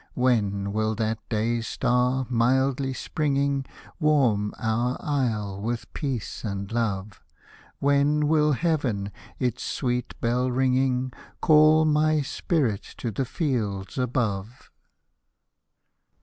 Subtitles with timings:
[0.15, 3.67] When will that day star, mildly springing,
[3.99, 7.21] Warm our isle with peace and love?
[7.77, 11.13] When will heaven, its sweet bell ringing.
[11.39, 14.71] Call my spirit to the fields above